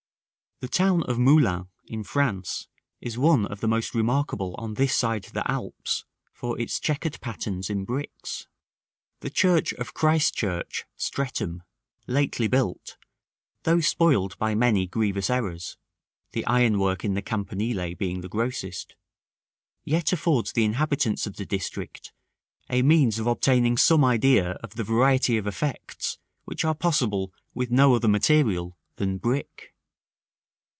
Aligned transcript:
The 0.59 0.67
town 0.67 1.01
of 1.05 1.17
Moulins, 1.17 1.65
in 1.87 2.03
France, 2.03 2.67
is 2.99 3.17
one 3.17 3.47
of 3.47 3.61
the 3.61 3.67
most 3.67 3.95
remarkable 3.95 4.53
on 4.59 4.75
this 4.75 4.93
side 4.93 5.23
the 5.23 5.49
Alps 5.49 6.05
for 6.31 6.59
its 6.59 6.79
chequered 6.79 7.19
patterns 7.19 7.67
in 7.67 7.83
bricks. 7.83 8.45
The 9.21 9.31
church 9.31 9.73
of 9.73 9.95
Christchurch, 9.95 10.85
Streatham, 10.95 11.63
lately 12.05 12.47
built, 12.47 12.95
though 13.63 13.79
spoiled 13.79 14.37
by 14.37 14.53
many 14.53 14.85
grievous 14.85 15.31
errors 15.31 15.77
(the 16.31 16.45
iron 16.45 16.77
work 16.77 17.03
in 17.03 17.15
the 17.15 17.23
campanile 17.23 17.95
being 17.95 18.21
the 18.21 18.29
grossest), 18.29 18.95
yet 19.83 20.13
affords 20.13 20.51
the 20.51 20.63
inhabitants 20.63 21.25
of 21.25 21.37
the 21.37 21.45
district 21.47 22.13
a 22.69 22.83
means 22.83 23.17
of 23.17 23.25
obtaining 23.25 23.77
some 23.77 24.05
idea 24.05 24.51
of 24.61 24.75
the 24.75 24.83
variety 24.83 25.39
of 25.39 25.47
effects 25.47 26.19
which 26.45 26.63
are 26.63 26.75
possible 26.75 27.33
with 27.55 27.71
no 27.71 27.95
other 27.95 28.07
material 28.07 28.77
than 28.97 29.17
brick. 29.17 29.69